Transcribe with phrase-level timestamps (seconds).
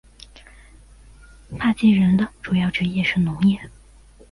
[1.59, 3.69] 帕基人的主要职业是农业。